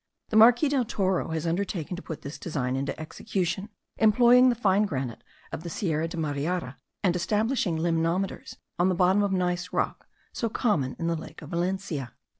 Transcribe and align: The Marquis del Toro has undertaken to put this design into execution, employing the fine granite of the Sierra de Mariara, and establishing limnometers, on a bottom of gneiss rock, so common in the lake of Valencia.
The 0.29 0.35
Marquis 0.35 0.69
del 0.69 0.83
Toro 0.83 1.27
has 1.27 1.45
undertaken 1.45 1.95
to 1.95 2.01
put 2.01 2.23
this 2.23 2.39
design 2.39 2.75
into 2.75 2.99
execution, 2.99 3.69
employing 3.99 4.49
the 4.49 4.55
fine 4.55 4.85
granite 4.87 5.23
of 5.51 5.61
the 5.61 5.69
Sierra 5.69 6.07
de 6.07 6.17
Mariara, 6.17 6.75
and 7.03 7.15
establishing 7.15 7.77
limnometers, 7.77 8.57
on 8.79 8.89
a 8.89 8.95
bottom 8.95 9.21
of 9.21 9.31
gneiss 9.31 9.71
rock, 9.71 10.07
so 10.33 10.49
common 10.49 10.95
in 10.97 11.05
the 11.05 11.15
lake 11.15 11.43
of 11.43 11.51
Valencia. 11.51 12.13